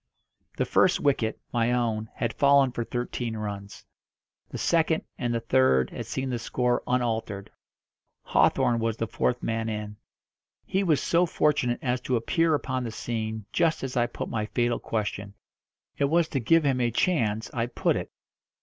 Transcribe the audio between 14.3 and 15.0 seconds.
fatal